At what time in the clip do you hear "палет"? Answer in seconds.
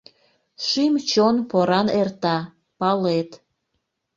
2.79-3.29